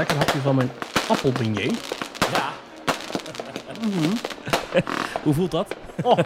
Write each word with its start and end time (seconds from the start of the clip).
lekker 0.00 0.16
hapje 0.16 0.40
van 0.40 0.54
mijn 0.54 0.70
appelbeignet. 1.08 1.94
Ja. 2.32 2.48
Hoe 5.24 5.34
voelt 5.34 5.50
dat? 5.50 5.74
Oh, 6.02 6.18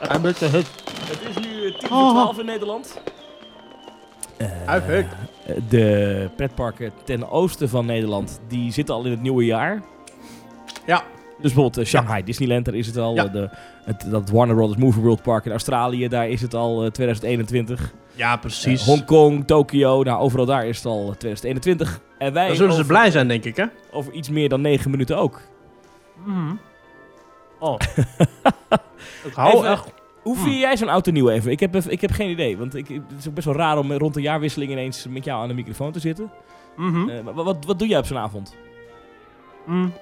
een 0.00 0.20
beetje 0.22 0.46
hut. 0.46 0.66
Het 1.00 1.20
is 1.28 1.44
nu 1.44 1.72
10 1.72 1.88
voor 1.88 2.10
12 2.10 2.38
in 2.38 2.46
Nederland. 2.46 3.00
Uit 4.66 4.84
De 5.68 6.28
pretparken 6.36 6.92
ten 7.04 7.30
oosten 7.30 7.68
van 7.68 7.86
Nederland, 7.86 8.40
die 8.48 8.72
zitten 8.72 8.94
al 8.94 9.04
in 9.04 9.10
het 9.10 9.22
nieuwe 9.22 9.44
jaar. 9.44 9.82
Ja. 10.86 11.02
Dus 11.28 11.52
bijvoorbeeld 11.52 11.76
eh, 11.76 11.84
Shanghai 11.84 12.24
Disneyland, 12.24 12.64
daar 12.64 12.74
is 12.74 12.86
het 12.86 12.96
al. 12.96 13.14
Ja. 13.14 13.24
Eh, 13.24 13.32
De, 13.32 13.50
het, 13.84 14.06
dat 14.10 14.30
Warner 14.30 14.56
Brothers 14.56 14.80
Movie 14.80 15.02
World 15.02 15.22
Park 15.22 15.44
in 15.44 15.50
Australië, 15.50 16.08
daar 16.08 16.28
is 16.28 16.40
het 16.40 16.54
al 16.54 16.84
eh, 16.84 16.90
2021. 16.90 17.92
Ja, 18.18 18.36
precies. 18.36 18.80
Eh, 18.80 18.86
Hongkong, 18.86 19.46
Tokio, 19.46 20.02
nou 20.02 20.20
overal 20.20 20.46
daar 20.46 20.66
is 20.66 20.76
het 20.76 20.86
al 20.86 20.98
eh, 21.10 21.16
2021. 21.16 22.00
En 22.18 22.32
wij 22.32 22.46
Dan 22.46 22.56
zullen 22.56 22.74
ze 22.74 22.84
blij 22.84 23.10
zijn, 23.10 23.28
denk 23.28 23.44
ik, 23.44 23.56
hè? 23.56 23.64
over 23.92 24.12
iets 24.12 24.28
meer 24.30 24.48
dan 24.48 24.60
9 24.60 24.90
minuten 24.90 25.16
ook. 25.18 25.40
Oh. 27.58 27.76
ik 29.28 29.32
hou 29.34 29.56
Even- 29.56 29.70
echt... 29.70 29.92
Hoe 30.22 30.36
Hmm. 30.36 30.44
vier 30.46 30.58
jij 30.58 30.76
zo'n 30.76 30.88
auto 30.88 31.10
nieuw 31.10 31.28
even? 31.28 31.50
Ik 31.50 31.60
heb, 31.60 31.76
ik 31.76 32.00
heb 32.00 32.10
geen 32.10 32.30
idee, 32.30 32.56
want 32.58 32.74
ik, 32.74 32.88
het 32.88 33.02
is 33.18 33.28
ook 33.28 33.34
best 33.34 33.46
wel 33.46 33.56
raar 33.56 33.78
om 33.78 33.92
rond 33.92 34.14
de 34.14 34.20
jaarwisseling 34.20 34.70
ineens 34.72 35.06
met 35.08 35.24
jou 35.24 35.42
aan 35.42 35.48
de 35.48 35.54
microfoon 35.54 35.92
te 35.92 36.00
zitten. 36.00 36.30
Mhm. 36.76 37.08
Eh, 37.08 37.20
wat, 37.24 37.44
wat, 37.44 37.64
wat 37.64 37.78
doe 37.78 37.88
jij 37.88 37.98
op 37.98 38.06
zo'n 38.06 38.16
avond? 38.18 38.56
Mm. 39.66 39.92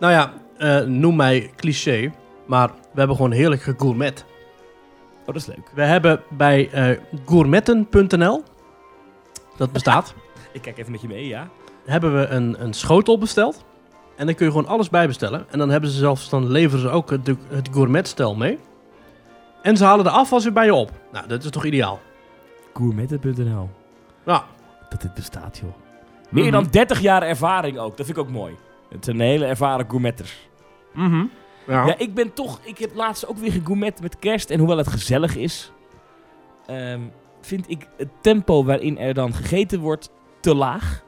Nou 0.00 0.12
ja, 0.12 0.32
eh, 0.58 0.80
noem 0.86 1.16
mij 1.16 1.50
cliché, 1.56 2.12
maar 2.46 2.68
we 2.68 2.98
hebben 2.98 3.16
gewoon 3.16 3.32
heerlijk 3.32 3.62
gegourmet. 3.62 4.24
Oh, 5.26 5.32
dat 5.34 5.36
is 5.36 5.46
leuk. 5.46 5.70
We 5.74 5.82
hebben 5.82 6.22
bij 6.30 6.70
eh 6.70 6.98
gourmetten.nl, 7.26 8.42
dat 9.56 9.72
bestaat, 9.72 10.14
Ik 10.52 10.62
kijk 10.62 10.78
even 10.78 10.92
met 10.92 11.00
je 11.00 11.08
mee, 11.08 11.26
ja. 11.26 11.48
hebben 11.84 12.14
we 12.20 12.26
een, 12.26 12.62
een 12.62 12.72
schotel 12.72 13.18
besteld. 13.18 13.64
En 14.16 14.26
dan 14.26 14.34
kun 14.34 14.44
je 14.46 14.52
gewoon 14.52 14.66
alles 14.66 14.90
bij 14.90 15.06
bestellen. 15.06 15.46
En 15.50 15.58
dan 15.58 15.68
hebben 15.70 15.90
ze 15.90 15.98
zelfs, 15.98 16.28
dan 16.28 16.50
leveren 16.50 16.80
ze 16.80 16.88
ook 16.88 17.10
het, 17.10 17.26
het 17.48 17.68
gourmetstel 17.72 18.34
mee. 18.34 18.58
En 19.62 19.76
ze 19.76 19.84
halen 19.84 20.04
de 20.04 20.10
afwas 20.10 20.44
weer 20.44 20.52
bij 20.52 20.64
je 20.64 20.74
op. 20.74 20.90
Nou, 21.12 21.26
dat 21.28 21.44
is 21.44 21.50
toch 21.50 21.64
ideaal? 21.64 22.00
Gourmetten.nl. 22.74 23.70
Nou, 24.24 24.42
Dat 24.88 25.00
dit 25.00 25.14
bestaat, 25.14 25.58
joh. 25.58 25.72
Meer 26.30 26.42
Mhm. 26.44 26.52
dan 26.52 26.66
30 26.70 27.00
jaar 27.00 27.22
ervaring 27.22 27.78
ook. 27.78 27.96
Dat 27.96 28.06
vind 28.06 28.18
ik 28.18 28.24
ook 28.24 28.30
mooi. 28.30 28.54
Het 28.90 29.04
zijn 29.04 29.20
hele 29.20 29.44
ervaren 29.46 29.86
gourmetters. 29.88 30.48
mhm. 30.94 31.24
Ja. 31.66 31.86
Ja, 31.86 31.98
ik 31.98 32.14
ben 32.14 32.32
toch... 32.32 32.60
Ik 32.62 32.78
heb 32.78 32.94
laatst 32.94 33.26
ook 33.26 33.36
weer 33.38 33.52
gegourmet 33.52 34.00
met 34.00 34.18
kerst. 34.18 34.50
En 34.50 34.58
hoewel 34.58 34.76
het 34.76 34.88
gezellig 34.88 35.36
is... 35.36 35.72
ehm, 36.66 37.00
vind 37.40 37.70
ik 37.70 37.88
het 37.96 38.08
tempo 38.20 38.64
waarin 38.64 38.98
er 38.98 39.14
dan 39.14 39.34
gegeten 39.34 39.80
wordt 39.80 40.10
te 40.40 40.54
laag. 40.54 41.04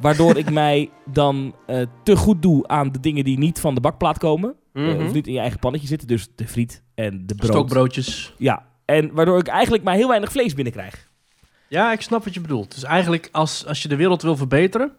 Waardoor 0.00 0.36
ik 0.36 0.50
mij 0.62 0.90
dan 1.04 1.54
eh, 1.66 1.82
te 2.02 2.16
goed 2.16 2.42
doe 2.42 2.68
aan 2.68 2.92
de 2.92 3.00
dingen 3.00 3.24
die 3.24 3.38
niet 3.38 3.60
van 3.60 3.74
de 3.74 3.80
bakplaat 3.80 4.18
komen. 4.18 4.54
eh, 4.72 4.82
Mhm. 4.82 5.04
of 5.06 5.12
niet 5.12 5.26
in 5.26 5.32
je 5.32 5.38
eigen 5.38 5.58
pannetje 5.58 5.86
zitten. 5.86 6.08
Dus 6.08 6.28
de 6.34 6.48
friet 6.48 6.82
en 6.94 7.26
de 7.26 7.34
brood. 7.34 7.50
Stokbroodjes. 7.50 8.34
Ja. 8.38 8.66
En 8.84 9.12
waardoor 9.12 9.38
ik 9.38 9.46
eigenlijk 9.46 9.82
maar 9.84 9.94
heel 9.94 10.08
weinig 10.08 10.30
vlees 10.32 10.54
binnenkrijg. 10.54 11.08
Ja, 11.68 11.92
ik 11.92 12.00
snap 12.00 12.24
wat 12.24 12.34
je 12.34 12.40
bedoelt. 12.40 12.74
Dus 12.74 12.84
eigenlijk, 12.84 13.28
als, 13.32 13.66
als 13.66 13.82
je 13.82 13.88
de 13.88 13.96
wereld 13.96 14.22
wil 14.22 14.36
verbeteren 14.36 14.92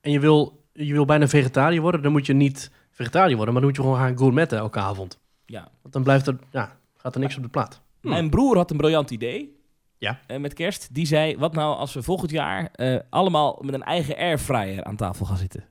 en 0.00 0.10
je 0.10 0.20
wil, 0.20 0.64
je 0.72 0.92
wil 0.92 1.04
bijna 1.04 1.28
vegetariër 1.28 1.80
worden, 1.80 2.02
dan 2.02 2.12
moet 2.12 2.26
je 2.26 2.32
niet 2.32 2.70
vegetariër 2.92 3.36
worden, 3.36 3.54
maar 3.54 3.62
dan 3.62 3.70
moet 3.72 3.76
je 3.80 3.82
gewoon 3.88 3.98
gaan 4.06 4.18
gourmetten 4.18 4.58
elke 4.58 4.78
avond. 4.78 5.20
Ja. 5.46 5.68
Want 5.82 5.94
dan 5.94 6.02
blijft 6.02 6.26
er, 6.26 6.36
ja, 6.50 6.76
gaat 6.96 7.14
er 7.14 7.20
niks 7.20 7.36
op 7.36 7.42
de 7.42 7.48
plaat. 7.48 7.80
Hm. 8.00 8.08
Mijn 8.08 8.30
broer 8.30 8.56
had 8.56 8.70
een 8.70 8.76
briljant 8.76 9.10
idee. 9.10 9.60
Ja. 9.98 10.20
eh, 10.26 10.38
met 10.38 10.52
kerst. 10.54 10.94
Die 10.94 11.06
zei, 11.06 11.36
wat 11.38 11.52
nou 11.54 11.76
als 11.76 11.92
we 11.94 12.02
volgend 12.02 12.30
jaar 12.30 12.68
eh, 12.72 12.96
allemaal 13.10 13.58
met 13.64 13.74
een 13.74 13.82
eigen 13.82 14.16
airfryer 14.16 14.84
aan 14.84 14.96
tafel 14.96 15.26
gaan 15.26 15.36
zitten. 15.36 15.64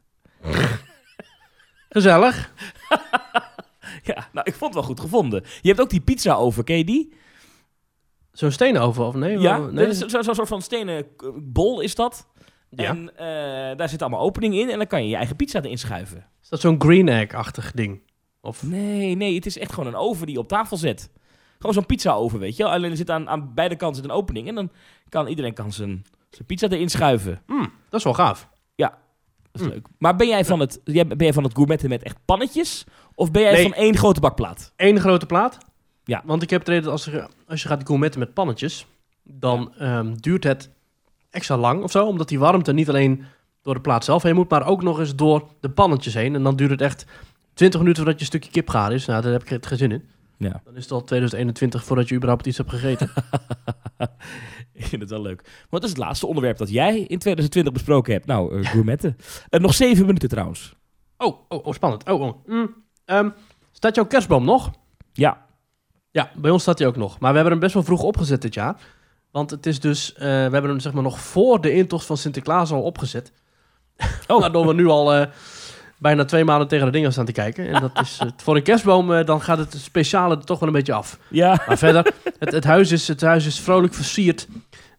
Gezellig. 1.90 2.36
Ja, 4.04 4.28
nou, 4.32 4.48
ik 4.48 4.54
vond 4.56 4.74
het 4.74 4.74
wel 4.74 4.84
goed 4.90 5.00
gevonden. 5.00 5.44
Je 5.62 5.68
hebt 5.68 5.82
ook 5.82 5.90
die 5.90 6.02
pizza 6.02 6.34
over, 6.36 6.64
ken 6.64 6.78
je 6.78 6.84
die? 6.86 7.14
Zo'n 8.32 8.52
steenoven 8.52 9.06
of 9.06 9.14
nee? 9.16 9.40
ja, 9.40 9.58
nee. 9.58 9.94
zo- 9.94 10.08
zo'n 10.08 10.24
soort 10.24 10.48
van 10.48 10.62
stenen 10.62 11.16
k- 11.16 11.32
bol 11.36 11.82
is 11.82 11.96
dat. 11.96 12.28
Ja. 12.76 12.90
En 12.90 13.18
eh, 13.18 13.78
daar 13.78 13.90
zit 13.90 14.02
allemaal 14.02 14.20
opening 14.20 14.54
in 14.56 14.70
en 14.70 14.78
dan 14.78 14.88
kan 14.88 15.04
je 15.04 15.10
je 15.10 15.16
eigen 15.16 15.36
pizza 15.36 15.62
erin 15.62 15.78
schuiven. 15.78 16.26
Is 16.42 16.50
dat 16.50 16.60
zo'n 16.60 16.82
green 16.82 17.08
egg-achtig 17.10 17.72
ding? 17.72 18.02
Of, 18.42 18.64
Nee, 18.64 19.16
nee, 19.16 19.36
het 19.36 19.46
is 19.46 19.58
echt 19.58 19.74
gewoon 19.74 19.88
een 19.94 20.00
oven 20.00 20.26
die 20.26 20.36
je 20.36 20.42
op 20.42 20.48
tafel 20.48 20.78
zet. 20.78 21.10
Gewoon 21.58 21.74
zo'n 21.74 21.86
pizza 21.86 22.14
oven, 22.14 22.40
weet 22.40 22.58
je 22.58 22.64
wel. 22.64 22.72
Alleen 22.72 22.92
er 22.92 22.98
zit 22.98 23.10
aan, 23.10 23.30
aan 23.30 23.54
beide 23.54 23.76
kanten 23.76 24.02
zit 24.02 24.12
een 24.12 24.18
opening 24.18 24.48
en 24.48 24.56
dan 24.56 24.72
kan 25.10 25.28
iedereen 25.28 25.54
kan 25.54 25.72
zijn, 25.72 26.06
zijn 26.30 26.46
pizza 26.46 26.68
erin 26.70 26.90
schuiven. 26.90 27.42
Hm, 27.48 27.60
dat 27.90 28.00
is 28.00 28.04
wel 28.04 28.14
gaaf. 28.14 28.50
Dat 29.52 29.62
is 29.62 29.68
Hm. 29.68 29.74
leuk. 29.74 29.88
Maar 29.98 30.16
ben 30.16 30.28
jij 30.28 30.46
van 30.46 30.60
het, 30.60 30.82
jij- 30.84 31.08
ben 31.08 31.18
jij 31.18 31.34
van 31.34 31.44
het 31.44 31.54
gourmetten 31.54 31.90
met 31.90 32.04
echt 32.04 32.18
pannetjes? 32.26 32.84
Of 33.16 33.32
ben 33.32 33.42
jij 33.42 33.52
Nee. 33.52 33.62
van 33.64 33.74
één 33.74 33.98
grote 33.98 34.20
bakplaat? 34.20 34.74
Eén 34.76 35.00
grote 35.00 35.26
plaat. 35.26 35.58
Ja. 36.04 36.22
Want 36.26 36.42
ik 36.44 36.50
heb 36.50 36.60
het 36.60 36.70
reden, 36.70 36.92
als 36.92 37.06
je, 37.06 37.28
als 37.48 37.62
je 37.62 37.68
gaat 37.68 37.86
gourmetten 37.88 38.20
met 38.20 38.34
pannetjes, 38.34 38.86
dan 39.24 39.74
ehm, 39.78 40.14
duurt 40.16 40.44
het 40.44 40.70
extra 41.32 41.58
lang 41.58 41.84
of 41.84 41.92
zo. 41.92 42.06
Omdat 42.06 42.28
die 42.28 42.40
warmte 42.40 42.74
niet 42.74 42.90
alleen 42.90 43.24
door 43.62 43.74
de 43.74 43.82
plaat 43.82 44.06
zelf 44.06 44.24
heen 44.24 44.36
moet, 44.36 44.50
maar 44.50 44.68
ook 44.68 44.84
nog 44.84 45.00
eens 45.00 45.16
door 45.16 45.48
de 45.60 45.70
pannetjes 45.70 46.14
heen. 46.14 46.36
En 46.36 46.44
dan 46.44 46.56
duurt 46.56 46.72
het 46.72 46.82
echt 46.82 47.06
20 47.54 47.80
minuten 47.80 48.04
voordat 48.04 48.20
je 48.20 48.26
een 48.26 48.40
stukje 48.40 48.52
kip 48.52 48.70
gaar 48.70 48.94
is. 48.94 49.06
Nou, 49.06 49.22
daar 49.22 49.32
heb 49.32 49.44
ik 49.44 49.66
geen 49.66 49.78
zin 49.78 49.92
in. 49.92 50.10
Ja. 50.38 50.62
Dan 50.64 50.76
is 50.76 50.84
het 50.84 50.92
al 50.92 51.04
2021 51.04 51.84
voordat 51.84 52.10
je 52.10 52.16
überhaupt 52.16 52.46
iets 52.48 52.58
hebt 52.58 52.70
gegeten. 52.70 53.10
Ik 54.74 54.86
vind 54.86 55.02
het 55.02 55.12
wel 55.12 55.22
leuk. 55.22 55.66
Wat 55.70 55.84
is 55.84 55.90
het 55.90 55.98
laatste 55.98 56.28
onderwerp 56.28 56.58
dat 56.58 56.70
jij 56.70 57.00
in 57.00 57.20
2020 57.20 57.74
besproken 57.74 58.14
hebt? 58.14 58.26
Nou, 58.26 58.60
eh, 58.60 58.70
gourmetten. 58.70 59.18
Eh, 59.50 59.60
nog 59.60 59.74
zeven 59.74 60.06
minuten 60.06 60.30
trouwens. 60.30 60.74
oh, 61.18 61.40
oh, 61.48 61.66
oh, 61.66 61.74
spannend. 61.74 62.10
Oh, 62.10 62.22
oh. 62.22 62.46
Mm, 62.46 62.76
ehm, 63.06 63.30
staat 63.72 63.96
jouw 63.96 64.06
kerstboom 64.06 64.46
nog? 64.46 64.72
Ja. 65.14 65.46
Ja, 66.12 66.32
bij 66.36 66.52
ons 66.52 66.62
staat 66.62 66.80
hij 66.80 66.88
ook 66.88 66.96
nog. 66.96 67.20
Maar 67.20 67.30
we 67.30 67.36
hebben 67.36 67.52
hem 67.52 67.62
best 67.62 67.74
wel 67.74 67.84
vroeg 67.84 68.04
opgezet 68.04 68.42
dit 68.42 68.54
jaar. 68.54 68.82
Want 69.32 69.50
het 69.52 69.66
is 69.66 69.80
dus, 69.80 70.14
eh, 70.14 70.20
we 70.22 70.26
hebben 70.26 70.70
hem 70.70 70.80
zeg 70.80 70.94
maar 70.94 71.04
nog 71.04 71.20
voor 71.20 71.62
de 71.62 71.74
intocht 71.74 72.06
van 72.06 72.18
Sinterklaas 72.18 72.72
al 72.72 72.82
opgezet. 72.82 73.32
Oh. 74.28 74.40
Waardoor 74.40 74.68
we 74.68 74.74
nu 74.74 74.88
al 74.88 75.14
eh, 75.14 75.28
bijna 76.02 76.26
twee 76.26 76.44
maanden 76.44 76.68
tegen 76.68 76.86
de 76.86 76.92
dingen 76.92 77.12
staan 77.12 77.26
te 77.26 77.32
kijken. 77.32 77.68
En 77.68 77.82
dat 77.82 78.00
is, 78.02 78.18
eh, 78.20 78.28
voor 78.38 78.56
een 78.56 78.64
kerstboom, 78.64 79.14
eh, 79.14 79.26
dan 79.26 79.42
gaat 79.42 79.58
het 79.58 79.74
speciale 79.78 80.36
er 80.36 80.46
toch 80.46 80.60
wel 80.60 80.68
een 80.68 80.76
beetje 80.76 80.94
af. 80.94 81.20
Ja. 81.30 81.64
Maar 81.68 81.78
verder, 81.78 82.14
het, 82.40 82.52
het, 82.52 82.64
huis 82.64 82.92
is, 82.92 83.08
het 83.08 83.22
huis 83.22 83.46
is 83.46 83.60
vrolijk 83.60 83.94
versierd. 83.94 84.48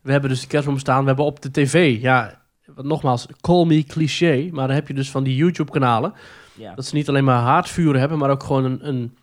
We 0.01 0.13
hebben 0.13 0.31
dus 0.31 0.41
de 0.41 0.47
kerstboom 0.47 0.79
staan. 0.79 1.01
We 1.01 1.07
hebben 1.07 1.25
op 1.25 1.43
de 1.43 1.51
tv, 1.51 2.01
ja, 2.01 2.41
nogmaals, 2.77 3.27
call 3.41 3.65
me 3.65 3.85
cliché. 3.85 4.49
Maar 4.53 4.67
dan 4.67 4.77
heb 4.77 4.89
je 4.89 4.95
dus 4.95 5.11
van 5.11 5.23
die 5.23 5.37
YouTube-kanalen. 5.37 6.13
ja. 6.55 6.75
Dat 6.75 6.87
ze 6.87 6.95
niet 6.95 7.09
alleen 7.09 7.25
maar 7.25 7.41
haardvuren 7.41 8.01
hebben, 8.01 8.19
maar 8.19 8.31
ook 8.31 8.43
gewoon 8.43 8.65
een, 8.65 8.89
een, 8.89 9.17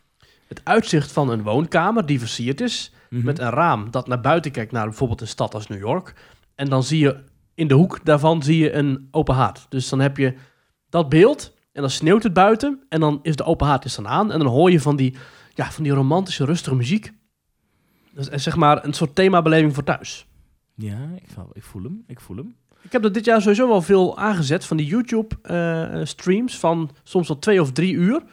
het 0.49 0.61
uitzicht 0.63 1.11
van 1.11 1.29
een 1.29 1.43
woonkamer 1.43 2.05
die 2.05 2.19
versierd 2.19 2.61
is. 2.61 2.93
Mhm. 3.09 3.25
Met 3.25 3.39
een 3.39 3.49
raam 3.49 3.91
dat 3.91 4.07
naar 4.07 4.21
buiten 4.21 4.51
kijkt 4.51 4.71
naar 4.71 4.85
bijvoorbeeld 4.85 5.21
een 5.21 5.27
stad 5.27 5.53
als 5.53 5.67
New 5.67 5.79
York. 5.79 6.13
En 6.55 6.69
dan 6.69 6.83
zie 6.83 6.99
je 6.99 7.23
in 7.53 7.67
de 7.67 7.73
hoek 7.73 8.05
daarvan 8.05 8.43
zie 8.43 8.57
je 8.57 8.73
een 8.73 9.07
open 9.11 9.35
haard. 9.35 9.65
Dus 9.69 9.89
dan 9.89 9.99
heb 9.99 10.17
je 10.17 10.33
dat 10.89 11.09
beeld 11.09 11.53
en 11.71 11.81
dan 11.81 11.89
sneeuwt 11.89 12.23
het 12.23 12.33
buiten. 12.33 12.83
En 12.89 12.99
dan 12.99 13.19
is 13.21 13.35
de 13.35 13.43
open 13.43 13.67
haard 13.67 13.85
is 13.85 13.95
dan 13.95 14.07
aan. 14.07 14.31
En 14.31 14.39
dan 14.39 14.47
hoor 14.47 14.71
je 14.71 14.79
van 14.79 14.95
die, 14.95 15.15
ja, 15.53 15.71
van 15.71 15.83
die 15.83 15.93
romantische, 15.93 16.45
rustige 16.45 16.75
muziek. 16.75 17.11
Dat 18.11 18.31
is 18.31 18.43
zeg 18.43 18.55
maar 18.55 18.85
een 18.85 18.93
soort 18.93 19.16
themabeleving 19.16 19.73
voor 19.73 19.83
thuis. 19.83 20.27
Ja, 20.75 21.09
ik, 21.16 21.23
ik 21.53 21.63
voel 21.63 21.83
hem. 21.83 22.03
Ik 22.07 22.19
voel 22.19 22.37
hem. 22.37 22.55
Ik 22.81 22.91
heb 22.91 23.01
dat 23.01 23.13
dit 23.13 23.25
jaar 23.25 23.41
sowieso 23.41 23.67
wel 23.67 23.81
veel 23.81 24.17
aangezet 24.17 24.66
van 24.66 24.77
die 24.77 24.85
YouTube-streams 24.85 26.57
van 26.57 26.89
soms 27.03 27.27
wel 27.27 27.39
twee 27.39 27.61
of 27.61 27.71
drie 27.71 27.93
uur. 27.93 28.23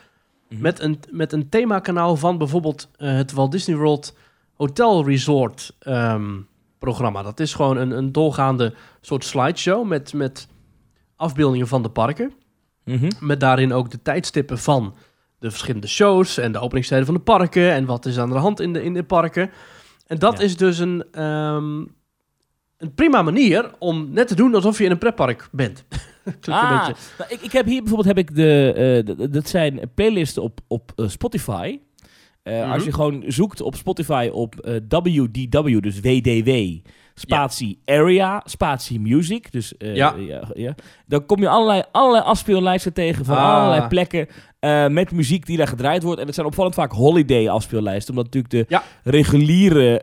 Mhm. 0.48 0.60
Met 0.62 0.81
een, 0.81 1.00
met 1.10 1.32
een 1.32 1.48
themakanaal 1.48 2.16
van 2.16 2.38
bijvoorbeeld 2.38 2.88
eh, 2.96 3.12
het 3.14 3.32
Walt 3.32 3.52
Disney 3.52 3.76
World 3.76 4.16
Hotel 4.54 5.04
Resort 5.06 5.76
ehm, 5.78 6.40
programma. 6.78 7.22
Dat 7.22 7.40
is 7.40 7.54
gewoon 7.54 7.76
een, 7.76 7.90
een 7.90 8.12
doorgaande 8.12 8.75
soort 9.00 9.25
slideshow 9.25 9.87
met, 9.87 10.12
met 10.12 10.48
afbeeldingen 11.16 11.69
van 11.69 11.82
de 11.82 11.88
parken. 11.90 12.32
Mhm. 12.84 13.10
Met 13.20 13.40
daarin 13.40 13.72
ook 13.72 13.90
de 13.90 14.02
tijdstippen 14.02 14.58
van 14.58 14.94
de 15.38 15.50
verschillende 15.50 15.87
shows 15.87 16.38
en 16.38 16.52
de 16.52 16.58
openingstijden 16.58 17.06
van 17.06 17.14
de 17.14 17.20
parken 17.20 17.72
en 17.72 17.84
wat 17.84 18.06
is 18.06 18.19
aan 18.19 18.31
de 18.31 18.38
hand 18.38 18.60
in 18.60 18.72
de, 18.72 18.82
in 18.82 18.94
de 18.94 19.04
parken. 19.04 19.50
En 20.06 20.19
dat 20.19 20.38
Ja. 20.38 20.44
is 20.44 20.56
dus 20.56 20.78
een, 20.78 21.04
ehm, 21.12 21.78
een 22.76 22.94
prima 22.94 23.22
manier 23.22 23.70
om 23.78 24.10
net 24.10 24.28
te 24.28 24.34
doen 24.34 24.54
alsof 24.54 24.78
je 24.78 24.84
in 24.84 24.90
een 24.90 24.98
pretpark 24.98 25.48
bent. 25.52 25.84
Een 26.46 26.52
Ah, 26.52 26.70
nou, 26.88 26.94
ik, 27.28 27.40
ik 27.40 27.52
heb 27.52 27.67
hier 27.67 27.82
bijvoorbeeld 27.82 28.17
heb 28.17 28.28
ik 28.28 28.34
de, 28.34 28.73
eh, 29.19 29.28
dat 29.31 29.49
zijn 29.49 29.81
playlisten 29.94 30.43
op, 30.43 30.61
op 30.69 30.93
eh, 30.96 31.08
Spotify. 31.08 31.78
Eh, 32.43 32.61
Mhm. 32.62 32.70
Als 32.73 32.84
je 32.84 32.93
gewoon 32.93 33.25
zoekt 33.26 33.61
op 33.61 33.75
Spotify 33.75 34.28
op 34.32 34.55
WDW, 34.88 35.81
dus 35.81 36.00
WDW, 36.00 36.50
spatie 37.14 37.78
area, 37.84 38.43
spatie 38.44 39.00
music, 39.00 39.52
dus 39.52 39.75
Ja. 39.78 40.14
ja, 40.19 40.49
ja, 40.55 40.75
dan 41.06 41.26
kom 41.26 41.40
je 41.40 41.49
allerlei, 41.49 41.82
allerlei 41.93 42.25
afspeellijsten 42.25 42.93
tegen 42.93 43.25
van 43.25 43.37
Ah. 43.37 43.55
allerlei 43.55 43.88
plekken 43.88 44.26
met 44.93 45.12
muziek 45.12 45.46
die 45.46 45.56
daar 45.56 45.67
gedraaid 45.69 46.02
wordt. 46.02 46.20
En 46.20 46.26
het 46.26 46.34
zijn 46.34 46.46
opvallend 46.46 46.75
vaak 46.75 46.93
holiday 46.93 47.49
afspeellijsten, 47.49 48.14
omdat 48.17 48.34
natuurlijk 48.34 48.69
de 48.69 48.75
Ja. 48.75 48.82
reguliere 49.02 50.02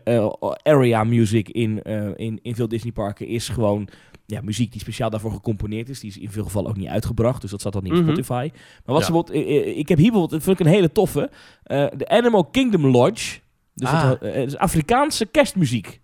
area 0.64 1.04
music 1.04 1.50
in, 1.50 1.82
in, 2.16 2.40
in 2.42 2.56
veel 2.56 2.68
Disneyparken 2.68 3.28
is 3.28 3.50
gewoon 3.50 3.88
ja, 4.34 4.42
muziek 4.44 4.72
die 4.72 4.82
speciaal 4.82 5.10
daarvoor 5.10 5.32
gecomponeerd 5.32 5.90
is. 5.90 6.00
Die 6.00 6.10
is 6.10 6.18
in 6.18 6.30
veel 6.32 6.44
gevallen 6.44 6.70
ook 6.70 6.78
niet 6.78 6.88
uitgebracht, 6.88 7.42
dus 7.42 7.52
dat 7.52 7.62
zat 7.62 7.74
dan 7.74 7.84
niet 7.84 7.92
op 7.92 7.98
Mhm. 7.98 8.08
Spotify. 8.08 8.50
Maar 8.52 8.96
wat 8.96 8.98
Ja. 9.00 9.06
ze 9.06 9.12
bijvoorbeeld, 9.12 9.46
eh, 9.48 9.58
eh, 9.72 9.78
ik 9.78 9.88
heb 9.88 9.98
hier 9.98 10.12
bijvoorbeeld, 10.12 10.30
dat 10.30 10.44
vind 10.44 10.60
ik 10.60 10.66
een 10.66 10.72
hele 10.72 10.92
toffe, 10.92 11.30
eh, 11.64 11.86
de 11.98 12.08
Animal 12.08 12.44
Kingdom 12.46 12.86
Lodge. 12.88 13.40
Dus 13.76 13.90
Ah. 13.90 14.10
dat 14.10 14.22
is 14.24 14.58
Afrikaanse 14.58 15.26
kerstmuziek. 15.26 16.02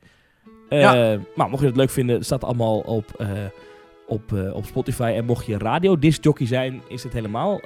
Ja. 0.69 1.19
Maar 1.35 1.49
mocht 1.49 1.61
je 1.61 1.67
het 1.67 1.75
leuk 1.77 1.89
vinden, 1.89 2.25
staat 2.25 2.43
allemaal 2.43 2.79
op, 2.79 3.25
op, 4.07 4.31
op 4.53 4.65
Spotify. 4.65 5.13
En 5.15 5.25
mocht 5.25 5.45
je 5.45 5.57
radio 5.57 5.99
discjockey 5.99 6.47
zijn, 6.47 6.81
is 6.87 7.03
het 7.03 7.13
helemaal 7.13 7.59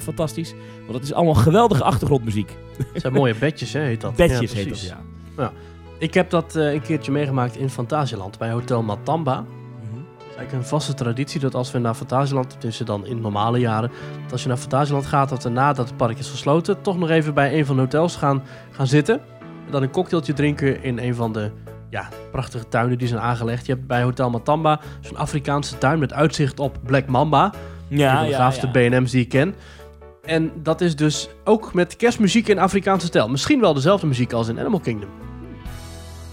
fantastisch. 0.00 0.54
Want 0.80 0.94
het 0.94 1.02
is 1.02 1.12
allemaal 1.12 1.34
geweldige 1.34 1.82
achtergrondmuziek. 1.84 2.56
Het 2.92 3.00
zijn 3.00 3.12
mooie 3.12 3.34
bedjes, 3.34 3.72
hè, 3.72 3.80
heet 3.80 4.00
dat. 4.00 4.16
Bedjes 4.16 4.50
Ja, 4.52 4.56
heet 4.56 4.68
dat, 4.68 4.78
precies. 4.78 4.94
ja. 5.36 5.52
Ik 5.98 6.14
heb 6.14 6.30
dat 6.30 6.54
een 6.54 6.82
keertje 6.82 7.12
meegemaakt 7.12 7.56
in 7.56 7.70
Fantasieland 7.70 8.38
bij 8.38 8.50
Hotel 8.50 8.82
Matamba. 8.82 9.44
Eigenlijk 10.36 10.52
een 10.52 10.68
vaste 10.68 10.94
traditie 10.94 11.40
dat 11.40 11.54
als 11.54 11.70
we 11.72 11.78
naar 11.78 11.94
Fantasieland, 11.94 12.60
tussen 12.60 12.86
dan 12.86 13.06
in 13.06 13.20
normale 13.20 13.58
jaren, 13.58 13.90
dat 14.22 14.32
als 14.32 14.42
je 14.42 14.48
naar 14.48 14.56
Fantasieland 14.56 15.06
gaat, 15.06 15.28
dat 15.28 15.42
we 15.42 15.48
nadat 15.48 15.88
het 15.88 15.96
park 15.96 16.18
is 16.18 16.30
gesloten, 16.30 16.80
toch 16.82 16.98
nog 16.98 17.10
even 17.10 17.34
bij 17.34 17.58
een 17.58 17.66
van 17.66 17.74
de 17.76 17.80
hotels 17.82 18.16
gaan, 18.16 18.42
gaan 18.70 18.86
zitten. 18.86 19.20
En 19.40 19.72
dan 19.72 19.82
een 19.82 19.90
cocktailtje 19.90 20.32
drinken 20.32 20.82
in 20.82 20.98
een 20.98 21.14
van 21.14 21.32
de 21.32 21.50
ja, 21.90 22.08
prachtige 22.30 22.68
tuinen 22.68 22.98
die 22.98 23.08
zijn 23.08 23.20
aangelegd. 23.20 23.66
Je 23.66 23.72
hebt 23.72 23.86
bij 23.86 24.02
Hotel 24.02 24.30
Matamba 24.30 24.80
zo'n 25.00 25.16
Afrikaanse 25.16 25.78
tuin 25.78 25.98
met 25.98 26.12
uitzicht 26.12 26.60
op 26.60 26.78
Black 26.84 27.06
Mamba. 27.06 27.52
Ja, 27.88 28.10
een 28.12 28.18
van 28.18 28.26
de 28.26 28.34
gaafste 28.34 28.66
ja. 28.66 28.72
BNM's 28.72 29.10
die 29.10 29.22
ik 29.22 29.28
ken. 29.28 29.54
En 30.24 30.52
dat 30.62 30.80
is 30.80 30.96
dus 30.96 31.28
ook 31.44 31.74
met 31.74 31.96
kerstmuziek 31.96 32.48
in 32.48 32.58
Afrikaanse 32.58 33.06
stijl. 33.06 33.28
Misschien 33.28 33.60
wel 33.60 33.74
dezelfde 33.74 34.06
muziek 34.06 34.32
als 34.32 34.48
in 34.48 34.58
Animal 34.58 34.80
Kingdom. 34.80 35.08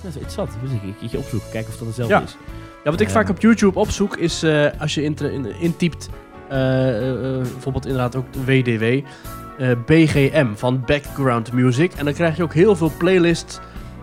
Dat 0.02 0.10
is 0.10 0.22
interessant. 0.22 0.50
Dus 0.62 0.72
ik 0.72 0.84
een 0.84 0.96
keertje 1.00 1.18
opzoeken, 1.18 1.50
kijken 1.52 1.72
of 1.72 1.78
dat 1.78 1.88
hetzelfde 1.88 2.14
Ja. 2.14 2.22
is. 2.22 2.38
Ja, 2.84 2.92
wat 2.92 3.00
ik 3.00 3.10
vaak 3.10 3.30
op 3.30 3.42
YouTube 3.42 3.80
opzoek 3.80 4.18
is 4.18 4.44
eh, 4.44 4.66
als 4.80 4.94
je 4.94 5.04
in, 5.04 5.16
intypt, 5.60 6.10
eh, 6.50 7.08
eh, 7.36 7.42
bijvoorbeeld 7.42 7.86
inderdaad 7.86 8.16
ook 8.16 8.26
WDW, 8.46 8.84
eh, 8.84 9.70
BGM 9.86 10.48
van 10.56 10.84
Background 10.86 11.52
Music. 11.52 11.94
En 11.94 12.06
dan 12.06 12.14
krijg 12.14 12.38
je 12.38 12.44
ook 12.44 12.54
heel 12.54 12.76
veel 12.76 12.92
playlists 12.98 13.60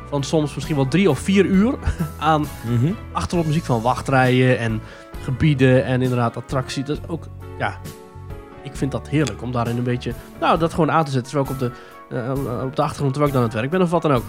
van 0.09 0.23
soms 0.23 0.55
misschien 0.55 0.77
wel 0.77 0.89
drie 0.89 1.11
of 1.11 1.19
vier 1.19 1.45
uur 1.45 1.75
aan 2.19 2.47
Mhm. 2.65 2.93
achtergrondmuziek 3.13 3.65
van 3.65 3.83
wachtrijen 3.83 4.59
en 4.59 4.81
gebieden 5.23 5.85
en 5.85 6.03
inderdaad 6.03 6.37
attracties. 6.37 6.85
Dat 6.85 6.97
is 7.03 7.09
ook, 7.09 7.25
ja, 7.59 7.77
ik 8.63 8.77
vind 8.77 8.93
dat 8.93 9.09
heerlijk 9.09 9.43
om 9.43 9.53
daarin 9.53 9.77
een 9.77 9.83
beetje, 9.83 10.13
nou, 10.41 10.59
dat 10.59 10.71
gewoon 10.75 10.91
aan 10.91 11.05
te 11.05 11.11
zetten 11.11 11.33
terwijl 11.33 11.57
ik 11.57 11.63
op 11.63 11.71
de, 12.09 12.17
eh, 12.17 12.65
op 12.65 12.77
de 12.77 12.83
achtergrond 12.83 13.13
terwijl 13.15 13.27
ik 13.27 13.33
dan 13.33 13.43
aan 13.43 13.49
het 13.51 13.53
werk 13.55 13.71
ben 13.71 13.83
of 13.83 13.91
wat 13.91 14.03
dan 14.03 14.13
ook. 14.13 14.25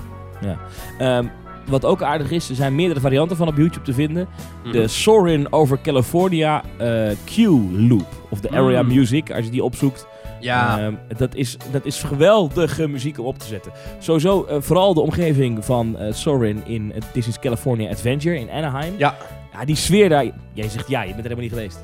Ehm, 0.97 1.25
wat 1.67 1.85
ook 1.85 2.01
aardig 2.01 2.31
is, 2.31 2.49
er 2.49 2.55
zijn 2.55 2.75
meerdere 2.75 2.99
varianten 2.99 3.37
van 3.37 3.47
op 3.47 3.57
YouTube 3.57 3.85
te 3.85 3.93
vinden. 3.93 4.27
Mhm. 4.63 4.71
De 4.71 4.87
Sorin 4.87 5.53
over 5.53 5.81
California 5.81 6.63
eh, 6.77 6.87
Q-loop. 7.25 8.07
Of 8.29 8.39
de 8.39 8.49
Area 8.49 8.81
Mm. 8.81 8.87
Music, 8.87 9.31
als 9.31 9.45
je 9.45 9.51
die 9.51 9.63
opzoekt. 9.63 10.07
ja, 10.39 10.79
Ehm, 10.79 10.93
dat, 11.17 11.35
is, 11.35 11.57
dat 11.71 11.85
is 11.85 12.03
geweldige 12.03 12.87
muziek 12.87 13.19
om 13.19 13.25
op 13.25 13.39
te 13.39 13.45
zetten. 13.45 13.71
Sowieso, 13.99 14.45
eh, 14.45 14.55
vooral 14.59 14.93
de 14.93 15.01
omgeving 15.01 15.65
van 15.65 15.97
eh, 15.97 16.13
Sorin 16.13 16.61
in 16.65 16.93
is 17.13 17.39
California 17.39 17.89
Adventure 17.89 18.39
in 18.39 18.49
Anaheim. 18.49 18.93
Ja. 18.97 19.15
ja. 19.53 19.65
Die 19.65 19.75
sfeer 19.75 20.09
daar... 20.09 20.25
Jij 20.53 20.69
zegt 20.69 20.89
ja, 20.89 21.01
je 21.01 21.13
bent 21.13 21.17
er 21.17 21.23
helemaal 21.23 21.43
niet 21.43 21.53
geweest. 21.53 21.79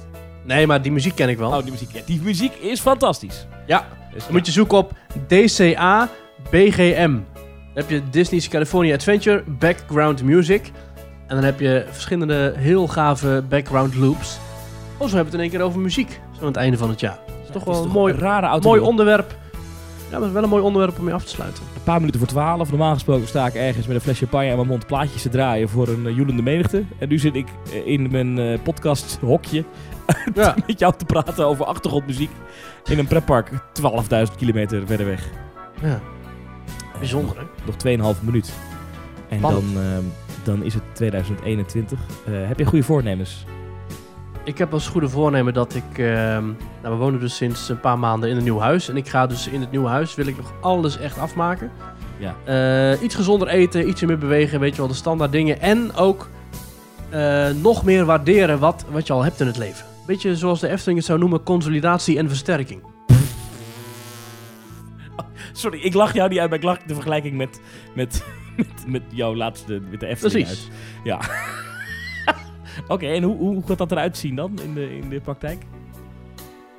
nee, 0.45 0.67
maar 0.67 0.81
die 0.81 0.91
muziek 0.91 1.15
ken 1.15 1.29
ik 1.29 1.37
wel. 1.37 1.49
Oh, 1.51 1.61
die 1.63 1.71
muziek. 1.71 1.91
Ja, 1.91 2.01
die 2.05 2.21
muziek 2.23 2.53
is 2.53 2.79
fantastisch. 2.79 3.47
Ja, 3.67 3.85
Dus, 4.13 4.23
Dan 4.23 4.31
moet 4.33 4.45
je 4.45 4.51
zoeken 4.51 4.77
op 4.77 4.91
DCA 5.27 6.09
BGM. 6.51 7.15
Dan 7.77 7.85
heb 7.85 7.95
je 7.95 8.09
Disney's 8.09 8.47
California 8.47 8.93
Adventure 8.93 9.43
Background 9.47 10.23
Music. 10.23 10.71
En 11.27 11.35
dan 11.35 11.43
heb 11.43 11.59
je 11.59 11.85
verschillende 11.89 12.53
heel 12.55 12.87
gave 12.87 13.43
background 13.49 13.95
loops. 13.95 14.37
Oh, 14.97 15.07
zo 15.07 15.15
hebben 15.15 15.17
we 15.17 15.17
het 15.17 15.33
in 15.33 15.39
één 15.39 15.49
keer 15.49 15.61
over 15.61 15.79
muziek. 15.79 16.19
Zo 16.31 16.41
aan 16.41 16.47
het 16.47 16.55
einde 16.55 16.77
van 16.77 16.89
het 16.89 16.99
jaar. 16.99 17.19
Dat 17.25 17.35
is 17.45 17.51
toch 17.51 17.63
wel 17.63 17.83
een 17.83 17.89
mooi, 17.89 18.13
rare 18.13 18.59
mooi 18.61 18.81
onderwerp. 18.81 19.35
Ja, 20.11 20.19
maar 20.19 20.33
wel 20.33 20.43
een 20.43 20.49
mooi 20.49 20.63
onderwerp 20.63 20.97
om 20.97 21.03
mee 21.03 21.13
af 21.13 21.23
te 21.23 21.29
sluiten. 21.29 21.63
Een 21.75 21.83
paar 21.83 21.99
minuten 21.99 22.19
voor 22.19 22.29
twaalf. 22.29 22.69
Normaal 22.69 22.93
gesproken 22.93 23.27
sta 23.27 23.47
ik 23.47 23.53
ergens 23.53 23.87
met 23.87 23.95
een 23.95 24.01
flesje 24.01 24.23
champagne 24.23 24.49
in 24.49 24.55
mijn 24.55 24.67
mond 24.67 24.87
plaatjes 24.87 25.21
te 25.21 25.29
draaien 25.29 25.69
voor 25.69 25.87
een 25.87 26.05
uh, 26.05 26.15
joelende 26.15 26.41
menigte. 26.41 26.83
En 26.99 27.09
nu 27.09 27.19
zit 27.19 27.35
ik 27.35 27.47
eh, 27.71 27.87
in 27.87 28.11
mijn 28.11 28.39
eh, 28.39 28.59
podcast 28.63 29.17
hokje 29.21 29.63
Ja, 30.33 30.55
met 30.67 30.79
jou 30.79 30.93
te 30.97 31.05
praten 31.05 31.45
over 31.45 31.65
achtergrondmuziek 31.65 32.31
in 32.85 32.99
een 32.99 33.07
pretpark 33.07 33.51
12.000 33.51 34.35
kilometer 34.37 34.87
verder 34.87 35.05
weg. 35.05 35.29
ja. 35.81 36.01
Bijzonder 36.99 37.37
hè? 37.37 37.43
Nog 37.65 38.15
2,5 38.15 38.21
minuut. 38.21 38.53
En 39.29 39.41
dan, 39.41 39.63
ehm, 39.75 40.03
dan 40.43 40.63
is 40.63 40.73
het 40.73 40.83
2021. 40.93 41.99
Eh, 42.25 42.33
heb 42.33 42.59
je 42.59 42.65
goede 42.65 42.83
voornemens? 42.83 43.45
Ik 44.43 44.57
heb 44.57 44.73
als 44.73 44.87
goede 44.87 45.09
voornemen 45.09 45.53
dat 45.53 45.75
ik... 45.75 45.97
ehm, 45.97 46.45
nou, 46.81 46.93
we 46.93 46.95
wonen 46.95 47.19
dus 47.19 47.35
sinds 47.35 47.69
een 47.69 47.79
paar 47.79 47.99
maanden 47.99 48.29
in 48.29 48.37
een 48.37 48.43
nieuw 48.43 48.59
huis. 48.59 48.89
En 48.89 48.97
ik 48.97 49.07
ga 49.07 49.27
dus 49.27 49.47
in 49.47 49.61
het 49.61 49.71
nieuwe 49.71 49.87
huis, 49.87 50.15
wil 50.15 50.27
ik 50.27 50.37
nog 50.37 50.53
alles 50.61 50.97
echt 50.97 51.19
afmaken. 51.19 51.71
Ja. 52.17 52.35
Eh, 52.43 53.01
iets 53.01 53.15
gezonder 53.15 53.47
eten, 53.47 53.89
ietsje 53.89 54.05
meer 54.05 54.17
bewegen, 54.17 54.59
weet 54.59 54.71
je 54.71 54.77
wel, 54.77 54.87
de 54.87 54.93
standaard 54.93 55.31
dingen. 55.31 55.61
En 55.61 55.95
ook 55.95 56.29
eh, 57.09 57.49
nog 57.61 57.83
meer 57.83 58.05
waarderen 58.05 58.59
wat, 58.59 58.85
wat 58.91 59.07
je 59.07 59.13
al 59.13 59.23
hebt 59.23 59.39
in 59.39 59.47
het 59.47 59.57
leven. 59.57 59.85
Beetje 60.05 60.35
zoals 60.35 60.59
de 60.59 60.67
Efteling 60.67 60.97
het 60.97 61.07
zou 61.07 61.19
noemen, 61.19 61.43
consolidatie 61.43 62.17
en 62.17 62.27
versterking. 62.27 62.81
Sorry, 65.57 65.79
ik 65.79 65.93
lach 65.93 66.13
jou 66.13 66.29
niet 66.29 66.39
uit, 66.39 66.49
maar 66.49 66.57
ik 66.57 66.63
lach 66.63 66.77
de 66.77 66.93
vergelijking 66.93 67.37
met, 67.37 67.61
met, 67.95 68.23
met, 68.57 68.87
met 68.87 69.01
jouw 69.09 69.35
laatste, 69.35 69.81
met 69.89 69.99
de 69.99 70.07
Efteling 70.07 70.45
Precies. 70.45 70.69
uit. 70.69 70.77
Ja. 71.03 71.19
Oké, 72.93 73.07
en 73.07 73.23
hoe, 73.23 73.37
hoe 73.37 73.63
gaat 73.65 73.77
dat 73.77 73.91
eruit 73.91 74.17
zien 74.17 74.35
dan 74.35 74.59
in 74.63 74.73
de, 74.73 74.97
in 74.97 75.09
de 75.09 75.19
praktijk? 75.19 75.63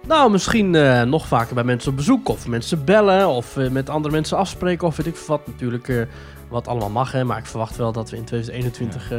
Nou, 0.06 0.30
misschien 0.30 0.74
eh, 0.74 1.02
nog 1.02 1.26
vaker 1.26 1.54
bij 1.54 1.64
mensen 1.64 1.90
op 1.90 1.96
bezoek, 1.96 2.28
of 2.28 2.46
mensen 2.46 2.84
bellen, 2.84 3.28
of 3.28 3.56
eh, 3.56 3.70
met 3.70 3.90
andere 3.90 4.14
mensen 4.14 4.36
afspreken, 4.36 4.86
of 4.86 4.96
weet 4.96 5.06
ik 5.06 5.16
wat. 5.16 5.46
Natuurlijk 5.46 5.88
eh, 5.88 6.02
wat 6.48 6.68
allemaal 6.68 6.90
mag, 6.90 7.12
hè, 7.12 7.24
maar 7.24 7.38
ik 7.38 7.46
verwacht 7.46 7.76
wel 7.76 7.92
dat 7.92 8.10
we 8.10 8.16
in 8.16 8.24
2021 8.24 9.10
eh, 9.12 9.18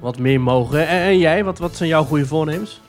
wat 0.00 0.18
meer 0.18 0.40
mogen. 0.40 0.88
En, 0.88 1.00
en 1.00 1.18
jij, 1.18 1.44
wat, 1.44 1.58
wat 1.58 1.76
zijn 1.76 1.88
jouw 1.88 2.04
goede 2.04 2.26
voornemens? 2.26 2.80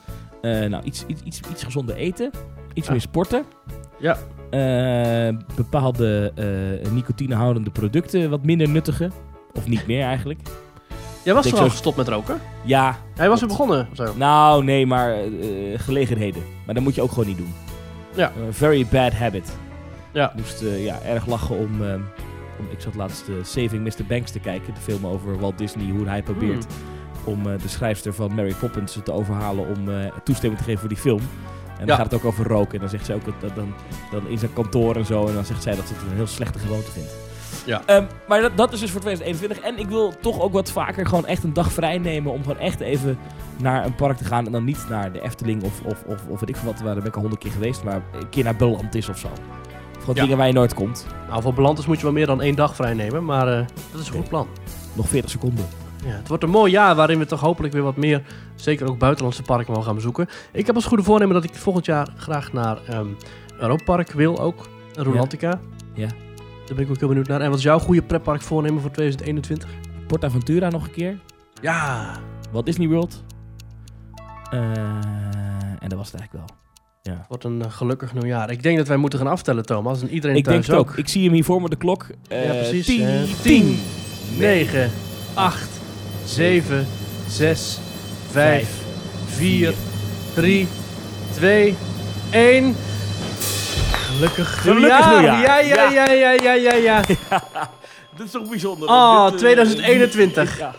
Nou, 0.42 0.84
iets, 0.84 1.04
iets, 1.08 1.22
iets, 1.22 1.42
iets 1.52 1.64
gezonder 1.64 1.96
eten. 1.96 2.32
Iets 2.74 2.90
meer 2.90 3.02
sporten. 3.02 3.44
Ja. 4.00 4.18
Eh, 4.50 5.36
bepaalde 5.56 6.32
eh, 6.36 6.92
nicotinehoudende 6.92 7.70
producten 7.70 8.30
wat 8.30 8.44
minder 8.44 8.70
nuttige. 8.70 9.10
Of 9.54 9.68
niet 9.68 9.88
meer 9.88 10.04
eigenlijk. 10.04 10.40
Jij 11.24 11.34
was 11.34 11.48
toch 11.50 11.60
al 11.60 11.70
gestopt 11.70 11.98
met 11.98 12.08
roken? 12.08 12.40
Ja, 12.64 12.98
Hij 13.16 13.30
was 13.30 13.40
weer 13.40 13.50
begonnen, 13.50 13.88
of 13.92 13.96
zo? 13.96 14.14
nou 14.16 14.64
nee, 14.64 14.86
maar 14.86 15.14
eh, 15.14 15.24
gelegenheden. 15.76 16.44
Maar 16.66 16.76
dat 16.76 16.84
moet 16.84 16.96
je 16.96 17.02
ook 17.02 17.10
gewoon 17.12 17.28
niet 17.28 17.38
doen. 17.38 17.54
Ja. 18.16 18.32
Very 18.50 18.86
bad 18.92 19.14
habit. 19.14 19.58
Ja. 20.14 20.30
Ik 20.30 20.36
moest 20.36 20.64
ja, 20.78 21.00
erg 21.02 21.26
lachen 21.26 21.58
om, 21.58 21.82
om... 22.60 22.66
Ik 22.72 22.80
zat 22.82 22.96
laatst 22.96 23.26
Saving 23.44 23.84
Mr. 23.84 24.06
Banks 24.08 24.32
te 24.32 24.40
kijken. 24.40 24.74
De 24.74 24.80
film 24.80 25.06
over 25.08 25.40
Walt 25.40 25.58
Disney. 25.58 25.90
Hoe 25.92 26.08
hij 26.08 26.22
probeert 26.24 26.66
Hmm. 27.24 27.34
om 27.34 27.44
de 27.44 27.68
schrijfster 27.68 28.14
van 28.14 28.36
Mary 28.36 28.54
Poppins 28.60 28.98
te 29.04 29.12
overhalen 29.12 29.68
om 29.68 29.90
toestemming 30.24 30.60
te 30.62 30.66
geven 30.66 30.80
voor 30.80 30.90
die 30.90 30.98
film. 30.98 31.22
En 31.80 31.86
dan 31.86 31.88
Ja. 31.88 31.96
gaat 31.96 32.12
het 32.12 32.14
ook 32.22 32.26
over 32.26 32.48
roken. 32.48 32.74
En 32.74 32.80
dan 32.80 32.90
zegt 32.90 33.06
ze 33.06 33.14
ook 33.14 33.26
dat, 33.26 33.56
dan, 33.56 33.74
dan 34.12 34.28
in 34.28 34.38
zijn 34.38 34.54
kantoor 34.54 34.96
en 34.96 35.06
zo. 35.06 35.28
En 35.28 35.34
dan 35.34 35.46
zegt 35.46 35.64
zij 35.64 35.76
dat 35.76 35.88
ze 35.88 35.94
het 35.94 36.04
een 36.10 36.16
heel 36.16 36.28
slechte 36.28 36.60
gewoonte 36.60 36.92
vindt. 36.92 37.16
Ja. 37.66 37.82
Ehm, 37.86 38.04
maar 38.28 38.42
dat, 38.42 38.58
dat 38.58 38.74
is 38.74 38.80
dus 38.80 38.92
voor 38.92 39.02
2021. 39.02 39.60
En 39.72 39.80
ik 39.80 39.88
wil 39.90 40.14
toch 40.22 40.40
ook 40.42 40.54
wat 40.54 40.72
vaker 40.72 41.06
gewoon 41.08 41.26
echt 41.26 41.44
een 41.44 41.54
dag 41.54 41.72
vrij 41.72 41.98
nemen. 41.98 42.32
Om 42.32 42.42
gewoon 42.42 42.58
echt 42.58 42.80
even 42.80 43.18
naar 43.58 43.86
een 43.86 43.96
park 43.96 44.18
te 44.18 44.24
gaan. 44.26 44.46
En 44.46 44.52
dan 44.52 44.64
niet 44.64 44.86
naar 44.90 45.12
de 45.12 45.22
Efteling 45.22 45.64
of, 45.64 45.82
of, 45.86 46.04
of, 46.08 46.26
of 46.28 46.40
weet 46.40 46.50
ik 46.50 46.56
veel 46.56 46.66
wat. 46.72 46.76
Waar 46.82 46.86
daar 46.94 46.96
ben 46.96 47.06
ik 47.06 47.16
al 47.16 47.22
honderd 47.22 47.42
keer 47.44 47.52
geweest. 47.52 47.84
Maar 47.84 48.02
een 48.14 48.30
keer 48.30 48.44
naar 48.44 48.56
Beland 48.56 48.96
is 48.96 49.10
of 49.10 49.18
zo. 49.18 49.28
Of 49.28 50.00
gewoon 50.00 50.16
Ja. 50.16 50.22
dingen 50.22 50.38
waar 50.38 50.48
je 50.48 50.54
nooit 50.54 50.74
komt. 50.74 51.06
Nou, 51.30 51.42
voor 51.42 51.54
Belantes 51.54 51.86
moet 51.86 51.98
je 51.98 52.04
wel 52.04 52.12
meer 52.12 52.26
dan 52.26 52.42
één 52.42 52.56
dag 52.56 52.76
vrij 52.76 52.94
nemen, 52.94 53.26
maar 53.26 53.48
eh, 53.48 53.66
dat 53.92 54.02
is 54.02 54.08
een 54.08 54.14
goed 54.14 54.30
plan. 54.30 54.48
Nog 54.94 55.08
40 55.08 55.30
seconden. 55.32 55.66
Ja, 56.06 56.16
het 56.16 56.28
wordt 56.28 56.44
een 56.44 56.50
mooi 56.50 56.72
jaar 56.72 56.96
waarin 56.96 57.20
we 57.20 57.26
toch 57.26 57.40
hopelijk 57.40 57.74
weer 57.74 57.84
wat 57.84 57.96
meer, 57.96 58.22
zeker 58.56 58.88
ook 58.88 58.98
buitenlandse 58.98 59.42
parken 59.42 59.68
mogen 59.72 59.86
gaan 59.86 59.96
bezoeken. 59.96 60.28
Ik 60.52 60.66
heb 60.66 60.76
als 60.76 60.86
goede 60.86 61.04
voornemen 61.04 61.34
dat 61.34 61.44
ik 61.44 61.56
volgend 61.56 61.86
jaar 61.86 62.08
graag 62.18 62.54
naar 62.54 62.78
ehm 62.88 63.08
Europa 63.60 63.84
Park 63.84 64.12
wil 64.12 64.40
ook, 64.40 64.68
Rolantica. 64.94 65.60
Ja. 65.94 66.08
Daar 66.66 66.76
ben 66.76 66.86
ik 66.86 66.90
ook 66.90 67.00
heel 67.00 67.08
benieuwd 67.08 67.28
naar. 67.28 67.42
En 67.42 67.50
wat 67.50 67.58
is 67.58 67.64
jouw 67.64 67.80
goede 67.80 68.02
pretpark 68.02 68.42
voornemen 68.42 68.82
voor 68.82 68.92
2021? 68.92 69.70
PortAventura 70.08 70.70
nog 70.70 70.84
een 70.84 70.92
keer. 70.92 71.18
Ja, 71.62 72.16
Walt 72.52 72.66
Disney 72.66 72.88
World. 72.88 73.24
Eh, 74.52 74.60
en 75.80 75.90
dat 75.90 75.98
was 75.98 76.12
het 76.12 76.20
eigenlijk 76.20 76.32
wel. 76.48 76.58
Ja. 77.02 77.26
wordt 77.28 77.44
een 77.44 77.62
eh, 77.62 77.72
gelukkig 77.72 78.14
nieuwjaar. 78.14 78.52
Ik 78.52 78.64
denk 78.64 78.78
dat 78.78 78.88
wij 78.88 78.98
moeten 78.98 79.20
gaan 79.20 79.28
aftellen, 79.28 79.66
Thomas. 79.66 80.02
En 80.02 80.10
iedereen 80.10 80.36
Ik 80.36 80.44
denk 80.44 80.64
thuis 80.64 80.68
het 80.68 80.88
ook. 80.90 80.98
Ik 80.98 81.08
zie 81.08 81.24
hem 81.24 81.34
hier 81.34 81.44
voor 81.44 81.62
me, 81.62 81.70
de 81.70 81.76
klok. 81.76 82.08
Eh, 82.28 82.46
Ja, 82.46 82.52
precies. 82.54 82.86
10, 82.86 83.06
Eh, 83.08 83.22
10, 83.24 83.36
10, 83.42 83.80
9, 84.38 84.92
8, 85.34 85.79
7, 86.30 86.88
6, 87.30 87.80
5, 88.32 88.68
4, 89.28 89.74
3, 90.34 90.68
2, 91.34 91.76
1. 92.32 92.76
Gelukkig, 93.92 94.62
Gelukkig 94.62 95.10
nieuwjaar. 95.10 95.42
Ja, 95.42 95.60
ja, 95.60 95.90
ja, 95.90 96.10
ja, 96.12 96.32
ja, 96.32 96.54
ja, 96.54 96.74
ja. 96.76 97.02
Dit 98.18 98.26
is 98.26 98.32
toch 98.32 98.50
bijzonder. 98.50 98.90
Oh, 98.90 99.24
Dit, 99.26 99.34
eh, 99.34 99.38
2021. 99.40 100.58
Ja. 100.60 100.74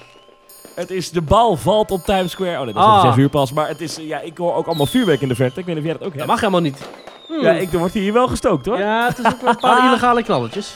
Het 0.74 0.90
is 0.90 1.10
de 1.10 1.20
bal 1.20 1.56
valt 1.56 1.90
op 1.90 2.04
Times 2.04 2.30
Square. 2.30 2.58
Oh 2.58 2.64
nee, 2.64 2.72
dat 2.74 2.82
is 2.82 2.88
Ah. 2.88 3.04
om 3.04 3.10
6 3.12 3.16
uur 3.22 3.28
pas. 3.28 3.52
Maar 3.52 3.68
het 3.68 3.80
is, 3.80 3.98
eh, 3.98 4.06
ja, 4.08 4.20
ik 4.20 4.38
hoor 4.38 4.54
ook 4.54 4.66
allemaal 4.66 4.86
vuurwerk 4.86 5.20
in 5.20 5.28
de 5.28 5.34
verte. 5.34 5.60
Ik 5.60 5.66
weet 5.66 5.74
niet 5.74 5.84
of 5.84 5.90
jij 5.90 5.98
dat 5.98 6.02
ook 6.06 6.08
Dat 6.16 6.18
hebt. 6.18 6.30
mag 6.32 6.40
helemaal 6.40 6.60
niet. 6.60 6.78
Hmm. 7.26 7.42
Ja, 7.42 7.50
ik, 7.52 7.72
er 7.72 7.78
wordt 7.78 7.94
hier 7.94 8.12
wel 8.12 8.28
gestookt 8.28 8.66
hoor. 8.66 8.78
Ja, 8.78 9.06
het 9.08 9.18
is 9.18 9.24
ook 9.26 9.40
wel 9.40 9.50
een 9.50 9.56
paar 9.56 9.84
illegale 9.86 10.22
knalletjes. 10.22 10.74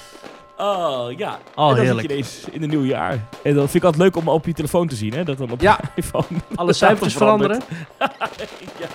Oh 0.57 1.07
ja. 1.17 1.39
Oh, 1.55 1.69
en 1.71 1.75
dan 1.77 1.85
heerlijk. 1.85 2.01
zit 2.01 2.11
je 2.11 2.17
ineens 2.17 2.45
in 2.51 2.61
het 2.61 2.71
nieuwe 2.71 2.87
jaar. 2.87 3.11
En 3.43 3.55
dat 3.55 3.63
vind 3.71 3.75
ik 3.75 3.85
altijd 3.85 4.03
leuk 4.03 4.17
om 4.17 4.29
op 4.29 4.47
je 4.47 4.53
telefoon 4.53 4.89
te 4.89 4.95
zien, 4.95 5.13
hè? 5.15 5.25
Dat 5.25 5.39
dan 5.39 5.51
op 5.51 5.61
Ja. 5.61 5.79
je 5.83 5.89
iPhone. 6.03 6.25
Alle 6.55 6.73
cijfertjes 6.73 7.15
veranderen. 7.17 7.61
ja. 8.81 8.87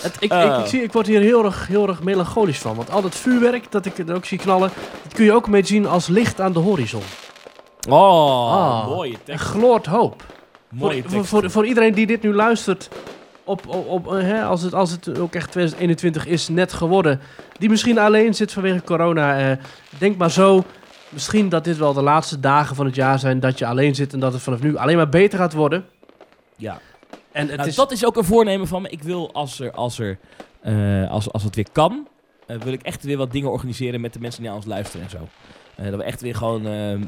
Het, 0.00 0.16
ik, 0.20 0.32
ik, 0.32 0.58
ik, 0.58 0.66
zie, 0.66 0.82
ik 0.82 0.92
word 0.92 1.06
hier 1.06 1.20
heel 1.20 1.44
erg, 1.44 1.66
heel 1.66 1.88
erg 1.88 2.02
melancholisch 2.02 2.58
van. 2.58 2.76
Want 2.76 2.90
al 2.90 3.02
dat 3.02 3.14
vuurwerk 3.14 3.70
dat 3.70 3.86
ik 3.86 3.98
er 3.98 4.14
ook 4.14 4.24
zie 4.24 4.38
knallen, 4.38 4.70
dat 5.02 5.12
kun 5.14 5.24
je 5.24 5.32
ook 5.32 5.46
een 5.46 5.52
beetje 5.52 5.74
zien 5.74 5.86
als 5.86 6.06
licht 6.06 6.40
aan 6.40 6.52
de 6.52 6.58
horizon. 6.58 7.02
Oh, 7.88 8.52
Ah. 8.52 8.86
mooie 8.88 9.16
tekst. 9.24 9.44
gloort 9.44 9.86
hoop. 9.86 10.22
Mooie 10.68 10.92
voor, 11.02 11.10
tekst. 11.10 11.28
voor, 11.28 11.40
voor, 11.40 11.50
voor 11.50 11.66
iedereen 11.66 11.94
die 11.94 12.06
dit 12.06 12.22
nu 12.22 12.34
luistert, 12.34 12.88
op, 13.44 13.66
op, 13.68 13.86
op, 13.88 14.12
eh, 14.14 14.22
hè, 14.22 14.42
als, 14.44 14.62
het, 14.62 14.74
als 14.74 14.90
het 14.90 15.18
ook 15.18 15.34
echt 15.34 15.50
2021 15.50 16.26
is 16.26 16.48
net 16.48 16.72
geworden, 16.72 17.20
die 17.58 17.68
misschien 17.68 17.98
alleen 17.98 18.34
zit 18.34 18.52
vanwege 18.52 18.82
corona, 18.84 19.38
eh, 19.50 19.56
denk 19.98 20.16
maar 20.16 20.30
zo. 20.30 20.64
Misschien 21.12 21.48
dat 21.48 21.64
dit 21.64 21.76
wel 21.76 21.92
de 21.92 22.02
laatste 22.02 22.40
dagen 22.40 22.76
van 22.76 22.86
het 22.86 22.94
jaar 22.94 23.18
zijn 23.18 23.40
dat 23.40 23.58
je 23.58 23.66
alleen 23.66 23.94
zit 23.94 24.12
en 24.12 24.20
dat 24.20 24.32
het 24.32 24.42
vanaf 24.42 24.60
nu 24.62 24.76
alleen 24.76 24.96
maar 24.96 25.08
beter 25.08 25.38
gaat 25.38 25.52
worden. 25.52 25.84
Ja. 26.56 26.80
En 27.32 27.46
het 27.48 27.56
Nou, 27.56 27.68
is, 27.68 27.74
Dat 27.74 27.92
is 27.92 28.04
ook 28.04 28.16
een 28.16 28.24
voornemen 28.24 28.66
van 28.66 28.82
me. 28.82 28.88
Ik 28.88 29.02
wil 29.02 29.32
als, 29.32 29.60
er, 29.60 29.72
als, 29.72 29.98
er, 29.98 30.18
eh, 30.60 31.10
als, 31.10 31.32
als 31.32 31.42
het 31.42 31.54
weer 31.54 31.66
kan, 31.72 32.08
eh, 32.46 32.56
wil 32.56 32.72
ik 32.72 32.82
echt 32.82 33.02
weer 33.02 33.16
wat 33.16 33.32
dingen 33.32 33.50
organiseren 33.50 34.00
met 34.00 34.12
de 34.12 34.20
mensen 34.20 34.40
die 34.40 34.48
naar 34.48 34.58
ons 34.58 34.68
luisteren 34.68 35.06
en 35.06 35.10
zo. 35.10 35.28
Eh, 35.74 35.90
dat 35.90 35.96
we 35.96 36.04
echt 36.04 36.20
weer 36.20 36.34
gewoon, 36.34 36.62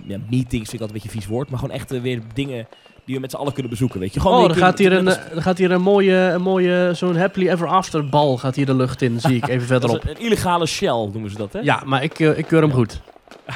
ja, 0.07 0.19
meetings 0.31 0.49
vind 0.51 0.73
ik 0.73 0.81
altijd 0.81 0.81
een 0.81 0.93
beetje 0.93 1.11
vies 1.11 1.27
woord, 1.27 1.51
maar 1.51 1.59
gewoon 1.59 1.75
echt 1.75 1.91
weer 2.01 2.21
dingen 2.35 2.67
die 3.05 3.15
we 3.15 3.21
met 3.21 3.31
z'n 3.31 3.37
allen 3.37 3.53
kunnen 3.53 3.71
bezoeken, 3.71 4.01
weet 4.01 4.15
je. 4.15 4.21
Gewoon 4.21 4.43
oh, 4.45 4.49
een 4.49 4.57
gaat 4.57 4.79
hier 4.79 4.93
een, 4.93 5.05
dan 5.05 5.43
gaat 5.43 5.59
hier 5.59 5.71
een 5.71 5.83
mooie, 5.83 6.15
een 6.15 6.43
mooie 6.43 6.91
zo'n 6.95 7.17
happily 7.17 7.49
ever 7.49 7.67
after 7.67 8.09
bal 8.09 8.39
gaat 8.39 8.55
hier 8.55 8.67
de 8.67 8.75
lucht 8.75 9.03
in, 9.03 9.21
zie 9.21 9.37
ik 9.37 9.49
even 9.49 9.67
verderop. 9.77 10.03
een, 10.03 10.11
een 10.11 10.21
illegale 10.21 10.67
shell 10.67 11.09
noemen 11.13 11.31
ze 11.31 11.37
dat, 11.37 11.53
hè? 11.53 11.59
Ja, 11.59 11.83
maar 11.85 12.03
ik, 12.03 12.19
ik 12.19 12.47
keur 12.47 12.61
hem 12.61 12.73
goed. 12.73 13.01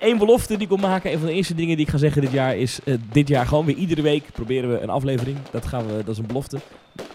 Eén 0.00 0.18
belofte 0.18 0.52
die 0.52 0.62
ik 0.62 0.68
wil 0.68 0.88
maken, 0.88 1.12
een 1.12 1.18
van 1.18 1.26
de 1.28 1.34
eerste 1.34 1.54
dingen 1.54 1.76
die 1.76 1.84
ik 1.86 1.92
ga 1.92 1.98
zeggen 1.98 2.20
dit 2.22 2.32
jaar 2.32 2.56
is, 2.56 2.78
eh, 2.84 2.94
dit 3.12 3.28
jaar 3.28 3.46
gewoon 3.46 3.64
weer 3.64 3.74
iedere 3.76 4.02
week 4.02 4.24
proberen 4.32 4.70
we 4.72 4.80
een 4.80 4.90
aflevering. 4.90 5.36
Dat, 5.50 5.66
gaan 5.66 5.86
we, 5.86 5.92
dat 6.04 6.08
is 6.08 6.18
een 6.18 6.26
belofte. 6.26 6.58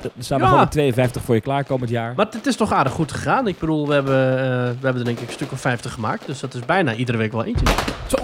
Er 0.01 0.11
staan 0.19 0.37
we 0.37 0.43
Ja. 0.43 0.49
gewoon 0.49 0.63
met 0.63 0.71
52 0.71 1.21
voor 1.21 1.35
je 1.35 1.41
klaar 1.41 1.63
komend 1.63 1.89
jaar. 1.89 2.13
Maar 2.15 2.25
het 2.29 2.45
is 2.45 2.55
toch 2.55 2.71
aardig 2.73 2.93
goed 2.93 3.11
gegaan. 3.11 3.47
Ik 3.47 3.59
bedoel, 3.59 3.87
we 3.87 3.93
hebben, 3.93 4.37
eh, 4.37 4.43
we 4.79 4.83
hebben 4.85 4.97
er 4.97 5.03
denk 5.03 5.19
ik 5.19 5.27
een 5.27 5.33
stuk 5.33 5.51
of 5.51 5.59
50 5.61 5.91
gemaakt. 5.93 6.25
Dus 6.25 6.39
dat 6.39 6.53
is 6.53 6.65
bijna 6.65 6.93
iedere 6.95 7.17
week 7.17 7.31
wel 7.31 7.43
eentje. 7.43 7.65
Zo, 8.07 8.17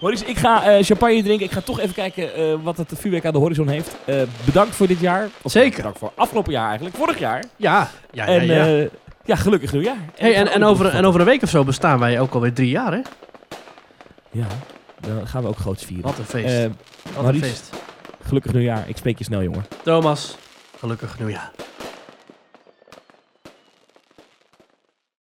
Maurice, 0.00 0.24
ik 0.24 0.36
ga 0.38 0.62
eh, 0.64 0.84
champagne 0.84 1.22
drinken. 1.22 1.46
Ik 1.46 1.52
ga 1.52 1.60
toch 1.60 1.80
even 1.80 1.94
kijken 1.94 2.62
wat 2.62 2.76
het 2.76 2.92
vuurwerk 2.96 3.24
aan 3.26 3.32
de 3.32 3.38
horizon 3.38 3.68
heeft. 3.68 3.96
Bedankt 4.44 4.74
voor 4.74 4.86
dit 4.86 5.00
jaar. 5.00 5.28
Of, 5.42 5.50
Zeker. 5.52 5.76
Bedankt 5.76 5.98
voor 5.98 6.12
afgelopen 6.14 6.52
jaar 6.52 6.66
eigenlijk. 6.68 6.96
Vorig 6.96 7.18
jaar. 7.18 7.44
Ja, 7.56 7.90
ja, 8.10 8.26
ja. 8.26 8.38
en 8.38 8.46
ja. 8.46 8.88
Ja, 9.24 9.36
gelukkig 9.36 9.72
nieuwjaar. 9.72 9.96
hey, 10.16 10.34
en, 10.34 10.46
ook 10.46 10.52
en, 10.54 10.60
nog 10.60 10.70
over, 10.70 10.86
en 10.86 11.04
over 11.04 11.20
een 11.20 11.26
week 11.26 11.42
of 11.42 11.48
zo 11.48 11.64
bestaan 11.64 11.98
wij 11.98 12.20
ook 12.20 12.34
alweer 12.34 12.52
drie 12.52 12.68
jaar, 12.68 12.92
hè? 12.92 13.00
Ja, 14.30 14.46
dan 15.00 15.26
gaan 15.26 15.42
we 15.42 15.48
ook 15.48 15.56
groots 15.56 15.84
vieren. 15.84 16.04
Wat 16.04 16.18
een 16.18 16.24
feest. 16.24 16.54
Eh, 16.54 16.70
Wat 17.16 17.34
een 17.34 17.38
feest. 17.40 17.70
gelukkig 18.22 18.52
nieuwjaar. 18.52 18.88
Ik 18.88 18.96
spreek 18.96 19.18
je 19.18 19.24
snel, 19.24 19.42
jongen. 19.42 19.66
Thomas, 19.82 20.36
gelukkig 20.78 21.18
nieuwjaar. 21.18 21.50